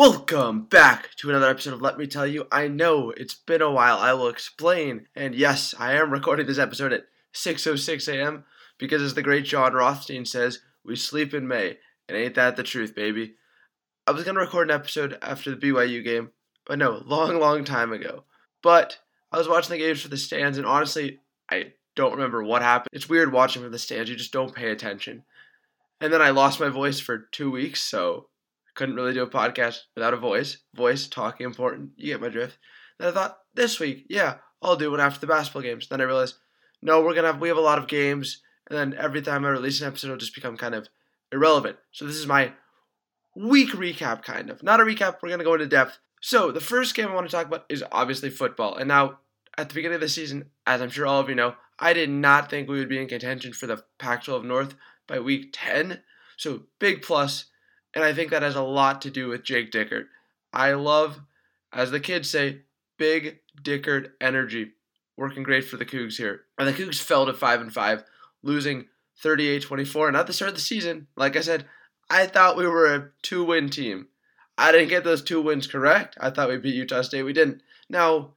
[0.00, 2.46] Welcome back to another episode of Let Me Tell You.
[2.50, 3.98] I know it's been a while.
[3.98, 5.08] I will explain.
[5.14, 8.44] And yes, I am recording this episode at 6:06 a.m.
[8.78, 11.76] because as the great John Rothstein says, we sleep in May.
[12.08, 13.34] And ain't that the truth, baby?
[14.06, 16.30] I was going to record an episode after the BYU game,
[16.64, 18.24] but no, long long time ago.
[18.62, 22.62] But I was watching the games for the stands and honestly, I don't remember what
[22.62, 22.88] happened.
[22.94, 24.08] It's weird watching from the stands.
[24.08, 25.24] You just don't pay attention.
[26.00, 28.29] And then I lost my voice for 2 weeks, so
[28.74, 30.58] couldn't really do a podcast without a voice.
[30.74, 31.90] Voice, talking important.
[31.96, 32.58] You get my drift.
[32.98, 35.88] Then I thought, this week, yeah, I'll do one after the basketball games.
[35.88, 36.36] Then I realized,
[36.82, 39.48] no, we're gonna have we have a lot of games, and then every time I
[39.48, 40.88] release an episode, it'll just become kind of
[41.32, 41.76] irrelevant.
[41.92, 42.52] So this is my
[43.36, 44.62] week recap, kind of.
[44.62, 45.16] Not a recap.
[45.22, 45.98] We're gonna go into depth.
[46.20, 48.76] So the first game I want to talk about is obviously football.
[48.76, 49.20] And now,
[49.56, 52.10] at the beginning of the season, as I'm sure all of you know, I did
[52.10, 54.74] not think we would be in contention for the Pac-12 North
[55.08, 56.02] by week 10.
[56.36, 57.46] So big plus
[57.94, 60.06] and I think that has a lot to do with Jake Dickert.
[60.52, 61.20] I love,
[61.72, 62.62] as the kids say,
[62.98, 64.72] big Dickert energy.
[65.16, 66.42] Working great for the Cougs here.
[66.58, 68.04] And the Cougs fell to 5 and 5,
[68.42, 68.86] losing
[69.18, 70.08] 38 24.
[70.08, 71.66] And at the start of the season, like I said,
[72.08, 74.08] I thought we were a two win team.
[74.56, 76.16] I didn't get those two wins correct.
[76.20, 77.22] I thought we beat Utah State.
[77.22, 77.62] We didn't.
[77.88, 78.34] Now,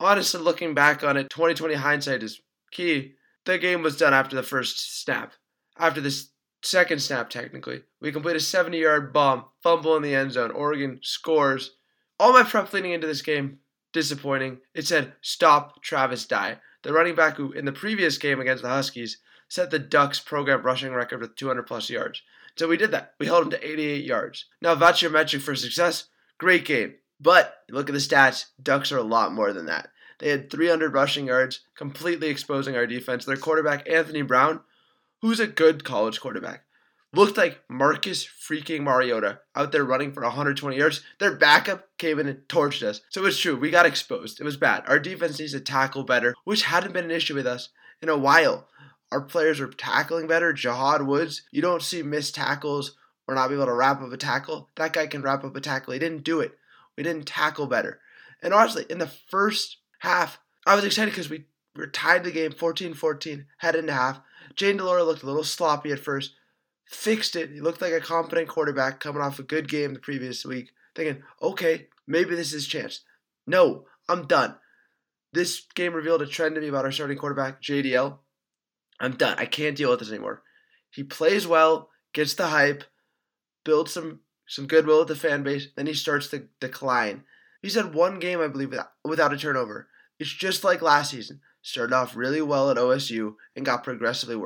[0.00, 3.14] honestly, looking back on it, 2020 hindsight is key.
[3.44, 5.32] The game was done after the first snap.
[5.78, 6.28] After this
[6.66, 7.82] second snap technically.
[8.00, 10.50] We complete a 70 yard bomb, fumble in the end zone.
[10.50, 11.72] Oregon scores.
[12.18, 13.58] All my prep leading into this game,
[13.92, 14.58] disappointing.
[14.74, 16.58] It said, stop Travis Dye.
[16.82, 20.62] The running back who, in the previous game against the Huskies, set the Ducks program
[20.62, 22.22] rushing record with 200 plus yards.
[22.56, 23.14] So we did that.
[23.18, 24.46] We held him to 88 yards.
[24.62, 26.06] Now, that's your metric for success.
[26.38, 26.94] Great game.
[27.20, 28.46] But look at the stats.
[28.62, 29.90] Ducks are a lot more than that.
[30.18, 33.24] They had 300 rushing yards, completely exposing our defense.
[33.24, 34.60] Their quarterback, Anthony Brown,
[35.22, 36.64] who's a good college quarterback.
[37.12, 41.02] Looked like Marcus freaking Mariota out there running for 120 yards.
[41.18, 43.00] Their backup came in and torched us.
[43.08, 44.40] So it's true, we got exposed.
[44.40, 44.82] It was bad.
[44.86, 47.70] Our defense needs to tackle better, which hadn't been an issue with us
[48.02, 48.68] in a while.
[49.12, 50.52] Our players are tackling better.
[50.52, 52.96] Jahad Woods, you don't see missed tackles
[53.28, 54.68] or not be able to wrap up a tackle.
[54.76, 55.92] That guy can wrap up a tackle.
[55.92, 56.58] He didn't do it.
[56.96, 58.00] We didn't tackle better.
[58.42, 62.52] And honestly, in the first half, I was excited because we were tied the game
[62.52, 64.20] 14 14, head into half.
[64.56, 66.34] Jayden de Laura looked a little sloppy at first,
[66.86, 67.50] fixed it.
[67.50, 71.22] He looked like a competent quarterback coming off a good game the previous week, thinking,
[71.42, 73.02] okay, maybe this is chance.
[73.46, 74.56] No, I'm done.
[75.32, 78.18] This game revealed a trend to me about our starting quarterback, JDL.
[78.98, 79.36] I'm done.
[79.38, 80.42] I can't deal with this anymore.
[80.90, 82.84] He plays well, gets the hype,
[83.64, 87.24] builds some some goodwill with the fan base, then he starts to decline.
[87.60, 88.72] He's had one game, I believe,
[89.04, 89.88] without a turnover.
[90.18, 94.40] It's just like last season started off really well at OSU and got progressively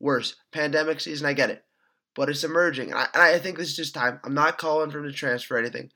[0.00, 0.36] worse.
[0.52, 1.64] Pandemic season, I get it.
[2.14, 2.90] But it's emerging.
[2.90, 4.20] And I, and I think this is just time.
[4.24, 5.90] I'm not calling for him to transfer or anything.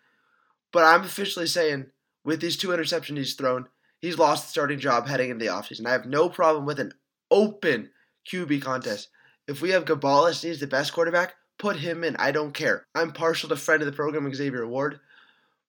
[0.73, 1.87] But I'm officially saying,
[2.25, 3.67] with these two interceptions he's thrown,
[3.99, 5.87] he's lost the starting job heading into the offseason.
[5.87, 6.93] I have no problem with an
[7.31, 7.91] open
[8.31, 9.09] QB contest.
[9.49, 12.17] If we have Gabalis he's the best quarterback, put him in.
[12.17, 12.87] I don't care.
[12.95, 15.01] I'm partial to friend of the program, Xavier Ward.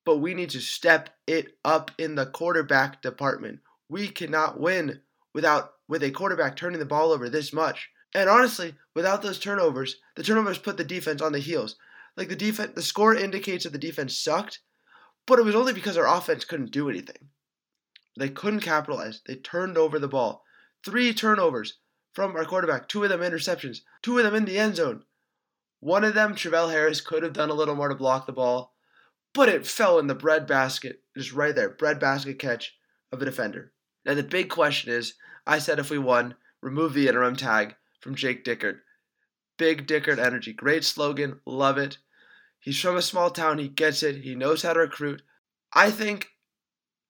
[0.03, 3.59] But we need to step it up in the quarterback department
[3.91, 5.01] we cannot win
[5.34, 7.89] without with a quarterback turning the ball over this much.
[8.16, 11.75] And honestly, without those turnovers, the turnovers put the defense on the heels.
[12.16, 14.59] Like the defense, the score indicates that the defense sucked,
[15.28, 17.29] but it was only because our offense couldn't do anything.
[18.17, 19.22] They couldn't capitalize.
[19.28, 20.45] They turned over the ball.
[20.85, 21.78] Three turnovers
[22.13, 25.03] from our quarterback, two of them interceptions, two of them in the end zone.
[25.81, 28.70] One of them, Travell Harris, could have done a little more to block the ball,
[29.33, 32.75] but it fell in the bread basket, just right there, bread basket catch
[33.11, 33.71] of a defender.
[34.05, 35.13] Now, the big question is
[35.45, 38.79] I said if we won, remove the interim tag from Jake Dickert.
[39.57, 40.53] Big Dickert energy.
[40.53, 41.39] Great slogan.
[41.45, 41.97] Love it.
[42.59, 43.57] He's from a small town.
[43.57, 44.17] He gets it.
[44.17, 45.21] He knows how to recruit.
[45.73, 46.27] I think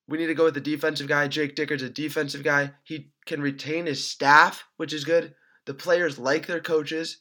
[0.07, 1.27] we need to go with the defensive guy.
[1.27, 2.71] Jake Dickert's a defensive guy.
[2.83, 5.33] He can retain his staff, which is good.
[5.65, 7.17] The players like their coaches.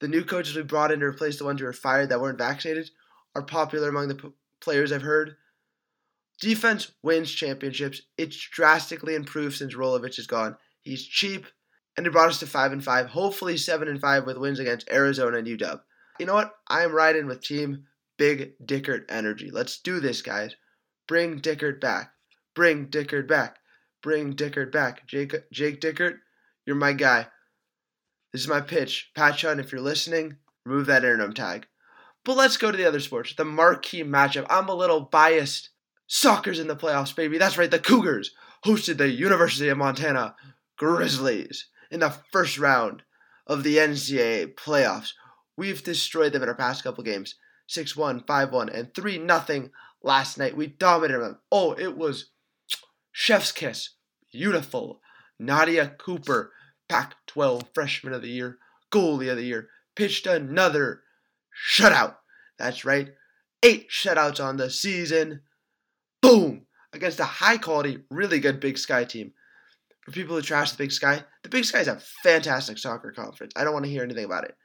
[0.00, 2.38] The new coaches we brought in to replace the ones who were fired that weren't
[2.38, 2.90] vaccinated
[3.34, 5.36] are popular among the p- players I've heard.
[6.40, 8.02] Defense wins championships.
[8.16, 10.56] It's drastically improved since Rolovich is gone.
[10.82, 11.46] He's cheap,
[11.96, 13.06] and it brought us to five and five.
[13.06, 15.80] Hopefully seven and five with wins against Arizona and UW.
[16.18, 16.54] You know what?
[16.68, 17.84] I am riding with Team
[18.16, 19.50] Big Dickert energy.
[19.50, 20.54] Let's do this, guys.
[21.06, 22.12] Bring Dickert back.
[22.54, 23.58] Bring Dickert back.
[24.02, 25.06] Bring Dickert back.
[25.06, 26.18] Jake Jake Dickert,
[26.66, 27.28] you're my guy.
[28.32, 29.10] This is my pitch.
[29.14, 31.66] Pat Chun, if you're listening, remove that interim tag.
[32.24, 33.34] But let's go to the other sports.
[33.34, 34.46] The marquee matchup.
[34.50, 35.70] I'm a little biased
[36.06, 37.38] Soccer's in the playoffs, baby.
[37.38, 38.32] That's right, the Cougars
[38.64, 40.34] hosted the University of Montana
[40.76, 43.02] Grizzlies in the first round
[43.46, 45.12] of the NCAA playoffs.
[45.56, 47.36] We've destroyed them in our past couple games
[47.68, 49.68] 6 1, 5 1, and 3 0
[50.02, 50.56] last night.
[50.56, 51.38] We dominated them.
[51.50, 52.30] Oh, it was
[53.12, 53.90] chef's kiss.
[54.32, 55.00] Beautiful.
[55.38, 56.52] Nadia Cooper,
[56.88, 58.58] Pac 12 Freshman of the Year,
[58.92, 61.02] Goalie of the Year, pitched another
[61.68, 62.16] shutout.
[62.58, 63.10] That's right.
[63.62, 65.42] Eight shutouts on the season.
[66.22, 66.66] Boom!
[66.92, 69.32] Against a high quality, really good Big Sky team.
[70.02, 73.52] For people who trash the Big Sky, the Big Sky is a fantastic soccer conference.
[73.56, 74.56] I don't want to hear anything about it.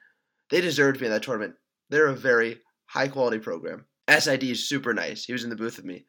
[0.50, 1.56] They deserve to be in that tournament.
[1.90, 3.86] They're a very high quality program.
[4.10, 5.26] SID is super nice.
[5.26, 6.06] He was in the booth with me.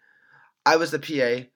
[0.65, 1.49] I was the PA.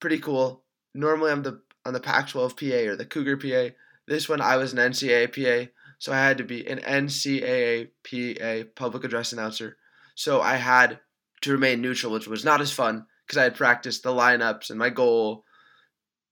[0.00, 0.64] Pretty cool.
[0.94, 3.74] Normally I'm the on the Pac-12 PA or the Cougar PA.
[4.06, 5.70] This one I was an NCAA PA,
[6.04, 9.78] so I had to be an NCAA PA public address announcer.
[10.14, 11.00] So I had
[11.40, 14.78] to remain neutral, which was not as fun because I had practiced the lineups and
[14.78, 15.46] my goal.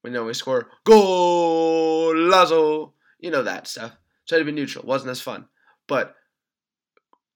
[0.05, 3.97] We know we score goal Lazo, you know that stuff.
[4.27, 4.85] So I had to be neutral.
[4.85, 5.47] wasn't as fun,
[5.89, 6.17] but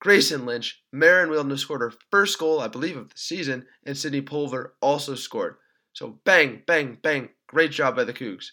[0.00, 4.20] Grayson Lynch, Marin Wilderness scored her first goal, I believe, of the season, and Sydney
[4.20, 5.56] Pulver also scored.
[5.94, 7.30] So bang, bang, bang.
[7.46, 8.48] Great job by the Cougs.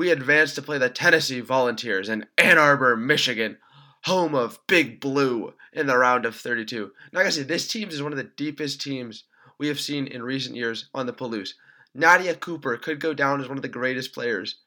[0.00, 3.58] We advanced to play the Tennessee Volunteers in Ann Arbor, Michigan,
[4.04, 6.90] home of Big Blue in the round of 32.
[7.12, 9.24] Now, I gotta say, this team is one of the deepest teams
[9.58, 11.50] we have seen in recent years on the Palouse.
[11.94, 14.60] Nadia Cooper could go down as one of the greatest players.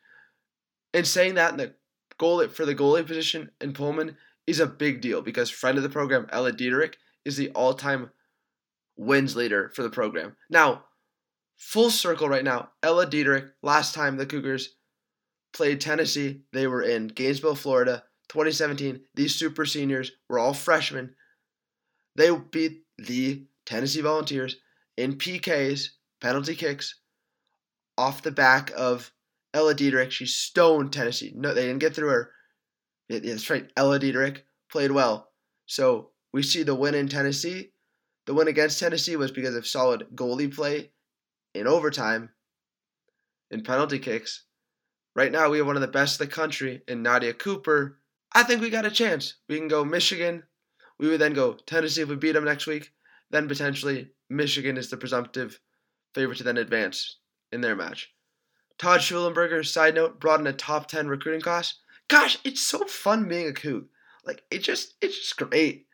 [0.93, 1.73] And saying that in the
[2.19, 5.89] goal for the goalie position in Pullman is a big deal because friend of the
[5.89, 6.93] program, Ella Dieterich,
[7.25, 8.11] is the all-time
[8.97, 10.35] wins leader for the program.
[10.47, 10.83] Now,
[11.57, 14.75] full circle right now, Ella Dieterich, last time the Cougars
[15.53, 19.01] played Tennessee, they were in Gainesville, Florida, 2017.
[19.15, 21.15] These super seniors were all freshmen.
[22.15, 24.57] They beat the Tennessee Volunteers
[24.97, 25.89] in PKs,
[26.19, 26.95] penalty kicks,
[27.97, 29.11] off the back of
[29.53, 30.11] Ella Dieterich.
[30.11, 31.31] She stoned Tennessee.
[31.35, 32.31] No, they didn't get through her.
[33.09, 33.69] That's right.
[33.77, 34.41] Ella Dieterich
[34.71, 35.29] played well.
[35.65, 37.71] So we see the win in Tennessee.
[38.25, 40.91] The win against Tennessee was because of solid goalie play
[41.53, 42.29] in overtime,
[43.51, 44.45] in penalty kicks.
[45.15, 47.99] Right now, we have one of the best in the country in Nadia Cooper.
[48.33, 49.35] I think we got a chance.
[49.47, 50.43] We can go Michigan.
[50.97, 52.91] We would then go Tennessee if we beat them next week.
[53.29, 55.59] Then potentially Michigan is the presumptive
[56.13, 57.17] favorite to then advance
[57.51, 58.11] in their match.
[58.79, 61.75] Todd Shulenberger, side note, brought in a top 10 recruiting class.
[62.07, 63.85] Gosh, it's so fun being a Coug.
[64.25, 65.87] Like, it just, it's just great.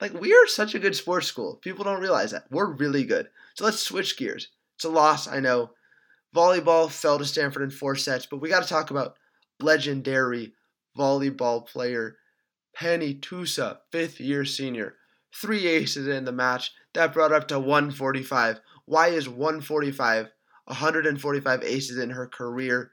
[0.00, 1.56] Like, we are such a good sports school.
[1.56, 2.44] People don't realize that.
[2.50, 3.28] We're really good.
[3.54, 4.48] So let's switch gears.
[4.76, 5.70] It's a loss, I know.
[6.34, 9.16] Volleyball fell to Stanford in four sets, but we got to talk about
[9.60, 10.52] legendary
[10.96, 12.16] volleyball player
[12.74, 14.94] Penny Tusa, fifth year senior.
[15.34, 16.72] Three aces in the match.
[16.94, 18.60] That brought up to 145.
[18.84, 20.28] Why is 145,
[20.66, 22.92] 145 aces in her career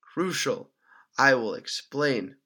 [0.00, 0.70] crucial?
[1.16, 2.36] I will explain.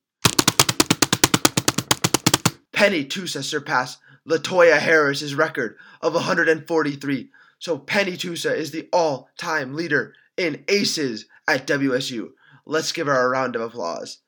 [2.73, 9.75] Penny Tusa surpassed Latoya Harris's record of 143 so Penny Tusa is the all time
[9.75, 12.31] leader in aces at WSU.
[12.65, 14.19] Let's give her a round of applause.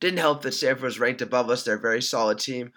[0.00, 1.64] Didn't help that Stanford was ranked above us.
[1.64, 2.72] They're a very solid team.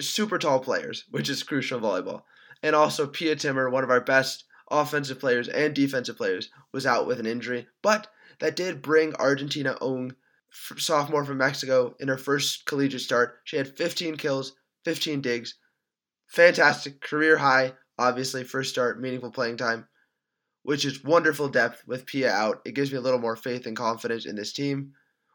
[0.00, 2.22] Super tall players, which is crucial in volleyball.
[2.62, 7.06] And also, Pia Timmer, one of our best offensive players and defensive players, was out
[7.06, 7.68] with an injury.
[7.82, 8.08] But
[8.40, 10.14] that did bring Argentina Ung,
[10.50, 13.40] sophomore from Mexico, in her first collegiate start.
[13.44, 15.54] She had 15 kills, 15 digs,
[16.34, 19.86] fantastic career high, obviously, first start, meaningful playing time,
[20.62, 22.60] which is wonderful depth with Pia out.
[22.64, 24.92] It gives me a little more faith and confidence in this team,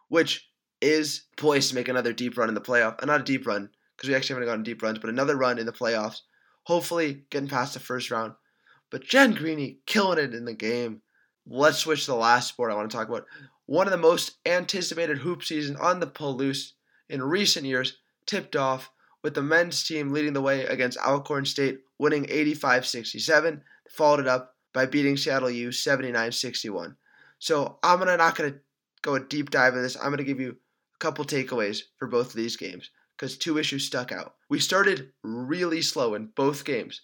[0.10, 0.50] which
[0.82, 3.00] is poised to make another deep run in the playoff.
[3.00, 5.38] And uh, not a deep run, because we actually haven't gotten deep runs, but another
[5.38, 6.20] run in the playoffs.
[6.63, 8.34] Hopefully, getting past the first round.
[8.91, 11.01] But Jen Greeny killing it in the game.
[11.48, 13.25] Let's switch to the last sport I want to talk about.
[13.65, 16.74] One of the most anticipated hoop seasons on the Palouse
[17.08, 18.91] in recent years tipped off
[19.24, 23.64] with the men's team leading the way against Alcorn State, winning 85 67.
[23.90, 26.96] Followed it up by beating Seattle U 79 61.
[27.40, 28.60] So I'm gonna not going to
[29.02, 29.96] go a deep dive in this.
[29.96, 33.58] I'm going to give you a couple takeaways for both of these games because two
[33.58, 34.36] issues stuck out.
[34.50, 37.02] We started really slow in both games.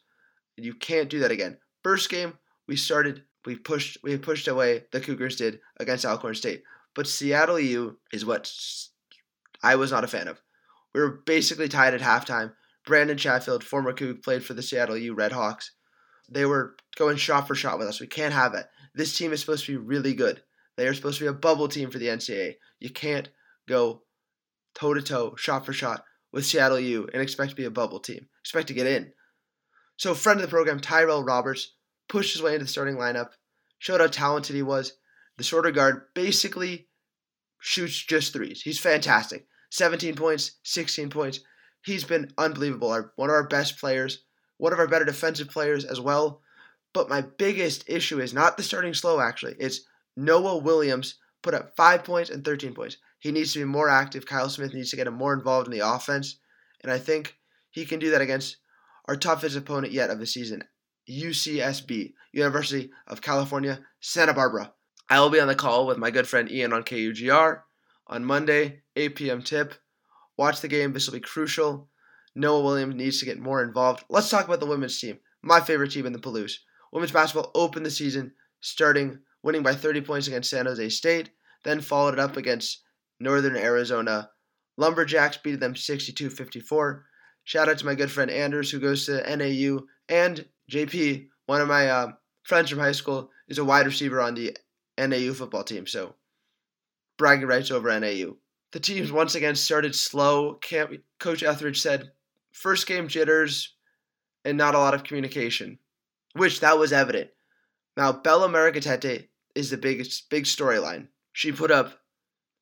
[0.57, 1.57] You can't do that again.
[1.83, 2.33] First game,
[2.67, 4.85] we started, we pushed, we pushed away.
[4.91, 6.63] The Cougars did against Alcorn State,
[6.95, 8.51] but Seattle U is what
[9.61, 10.41] I was not a fan of.
[10.95, 12.53] We were basically tied at halftime.
[12.85, 15.71] Brandon Chatfield, former Coug, played for the Seattle U Redhawks.
[16.29, 17.99] They were going shot for shot with us.
[17.99, 18.65] We can't have it.
[18.93, 20.41] This team is supposed to be really good.
[20.77, 22.53] They are supposed to be a bubble team for the NCAA.
[22.79, 23.27] You can't
[23.67, 24.03] go
[24.73, 27.99] toe to toe, shot for shot with Seattle U and expect to be a bubble
[27.99, 28.29] team.
[28.39, 29.11] Expect to get in.
[29.97, 31.73] So, friend of the program, Tyrell Roberts,
[32.07, 33.31] pushed his way into the starting lineup,
[33.79, 34.93] showed how talented he was.
[35.35, 36.87] The shorter guard basically
[37.59, 38.61] shoots just threes.
[38.61, 39.45] He's fantastic.
[39.69, 41.39] 17 points, 16 points,
[41.85, 42.89] He's been unbelievable.
[42.89, 44.23] Our, one of our best players,
[44.57, 46.41] one of our better defensive players as well.
[46.93, 49.55] But my biggest issue is not the starting slow, actually.
[49.59, 49.81] It's
[50.17, 52.97] Noah Williams put up 5 points and 13 points.
[53.19, 54.25] He needs to be more active.
[54.25, 56.39] Kyle Smith needs to get him more involved in the offense.
[56.81, 57.37] And I think
[57.69, 58.57] he can do that against
[59.07, 60.63] our toughest opponent yet of the season,
[61.07, 64.73] UCSB, University of California, Santa Barbara.
[65.07, 67.61] I will be on the call with my good friend Ian on KUGR
[68.07, 69.41] on Monday, 8 p.m.
[69.41, 69.73] tip.
[70.37, 70.93] Watch the game.
[70.93, 71.89] This will be crucial.
[72.35, 74.03] Noah Williams needs to get more involved.
[74.09, 76.57] Let's talk about the women's team, my favorite team in the Palouse.
[76.91, 81.29] Women's basketball opened the season starting winning by 30 points against San Jose State,
[81.63, 82.81] then followed it up against
[83.19, 84.29] Northern Arizona
[84.77, 87.05] Lumberjacks, beat them 62 54.
[87.43, 91.67] Shout out to my good friend Anders, who goes to NAU, and JP, one of
[91.67, 92.11] my uh,
[92.43, 94.57] friends from high school, is a wide receiver on the
[94.97, 95.85] NAU football team.
[95.85, 96.15] So,
[97.17, 98.35] bragging rights over NAU.
[98.71, 99.15] The teams hmm.
[99.15, 100.55] once again started slow.
[100.55, 102.11] Camp, Coach Ethridge said,
[102.51, 103.73] first game jitters
[104.43, 105.79] and not a lot of communication,
[106.33, 107.29] which that was evident.
[107.97, 111.07] Now, Bella Murekatete is the biggest big storyline.
[111.31, 111.99] She put up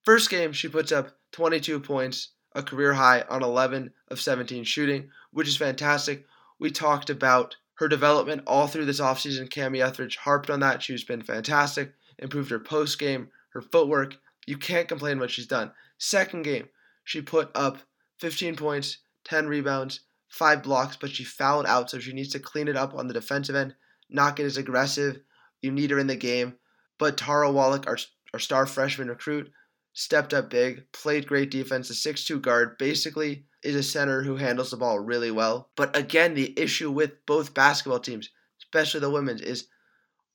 [0.04, 5.10] first game she puts up 22 points, a career high on 11 of 17 shooting,
[5.32, 6.26] which is fantastic.
[6.60, 9.50] We talked about her development all through this offseason.
[9.50, 10.84] Kamie Ethridge harped on that.
[10.84, 14.18] She's been fantastic, improved her post game, her footwork.
[14.46, 15.72] You can't complain what she's done.
[15.98, 16.70] Second game,
[17.04, 17.80] she put up
[18.20, 22.68] 15 points, 10 rebounds, 5 blocks, but she fouled out, so she needs to clean
[22.68, 23.76] it up on the defensive end,
[24.10, 25.20] not get as aggressive.
[25.62, 26.56] You need her in the game.
[27.00, 27.98] But Tara Wallack, our,
[28.34, 29.52] our star freshman recruit,
[29.94, 31.88] stepped up big, played great defense.
[31.88, 35.70] The 6'2 guard basically is a center who handles the ball really well.
[35.76, 38.30] But again, the issue with both basketball teams,
[38.62, 39.68] especially the women's, is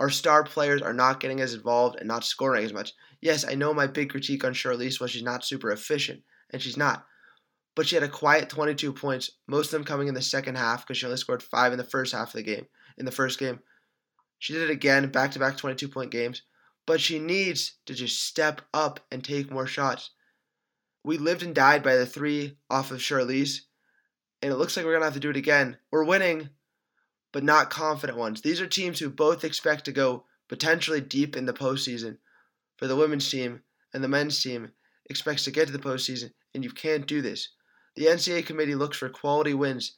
[0.01, 2.93] our star players are not getting as involved and not scoring as much.
[3.21, 6.77] Yes, I know my big critique on Charlisse was she's not super efficient, and she's
[6.77, 7.05] not.
[7.75, 10.87] But she had a quiet 22 points, most of them coming in the second half
[10.87, 12.67] because she only scored five in the first half of the game.
[12.97, 13.61] In the first game,
[14.39, 16.43] she did it again, back to back 22 point games
[16.89, 20.13] but she needs to just step up and take more shots.
[21.05, 23.59] We lived and died by the three off of Charlisse,
[24.41, 25.77] and it looks like we're going to have to do it again.
[25.93, 26.49] We're winning,
[27.33, 28.41] but not confident ones.
[28.41, 32.19] These are teams who both expect to go potentially deep in the postseason.
[32.77, 34.73] For the women's team and the men's team
[35.11, 37.49] expects to get to the postseason, and you can't do this.
[37.97, 39.97] The NCAA committee looks for quality wins.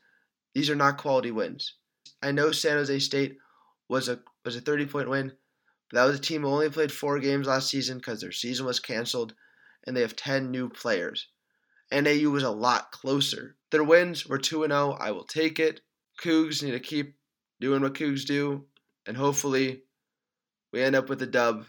[0.55, 1.75] These are not quality wins.
[2.23, 3.39] I know San Jose State
[3.89, 5.33] was a was a 30 point win,
[5.91, 8.67] but that was a team who only played four games last season because their season
[8.67, 9.35] was canceled,
[9.87, 11.29] and they have 10 new players.
[11.93, 13.57] NAU was a lot closer.
[13.71, 14.97] Their wins were 2 0.
[14.99, 15.81] I will take it.
[16.23, 17.17] Cougs need to keep
[17.61, 18.65] doing what Cougs do,
[19.07, 19.83] and hopefully
[20.73, 21.67] we end up with a dub.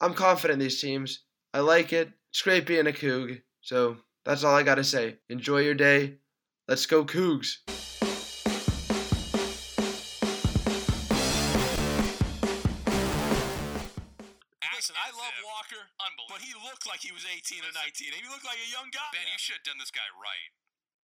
[0.00, 1.24] I'm confident in these teams.
[1.54, 2.10] I like it.
[2.30, 3.42] It's great being a Coug.
[3.60, 5.18] So that's all I got to say.
[5.28, 6.18] Enjoy your day.
[6.66, 7.58] Let's go, Cougs.
[14.74, 15.86] Listen, I love Walker,
[16.28, 18.08] but he looked like he was 18 or 19.
[18.10, 19.06] He looked like a young guy.
[19.12, 20.50] Ben, you should have done this guy right.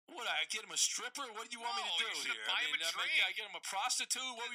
[0.06, 1.26] What, I get him a stripper?
[1.34, 2.46] What do you want no, me to do here?
[2.46, 3.10] I mean, I, drink.
[3.26, 4.22] I get him a prostitute?
[4.38, 4.54] What were